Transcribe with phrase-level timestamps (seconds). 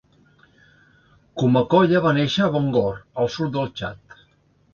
[1.41, 4.19] Koumakoye va néixer a Bongor, al sud del Txad.